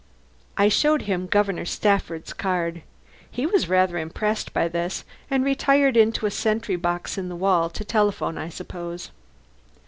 I 0.57 0.67
showed 0.67 1.03
him 1.03 1.27
Governor 1.27 1.63
Stafford's 1.65 2.33
card. 2.33 2.81
He 3.29 3.45
was 3.45 3.69
rather 3.69 3.99
impressed 3.99 4.51
by 4.51 4.67
this, 4.67 5.03
and 5.29 5.45
retired 5.45 5.95
into 5.95 6.25
a 6.25 6.31
sentry 6.31 6.75
box 6.75 7.19
in 7.19 7.29
the 7.29 7.35
wall 7.35 7.69
to 7.69 7.85
telephone, 7.85 8.35
I 8.35 8.49
suppose. 8.49 9.11